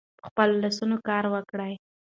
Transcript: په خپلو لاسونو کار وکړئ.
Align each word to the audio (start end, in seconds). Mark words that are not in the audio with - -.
په 0.19 0.23
خپلو 0.29 0.53
لاسونو 0.63 0.95
کار 1.07 1.23
وکړئ. 1.33 1.73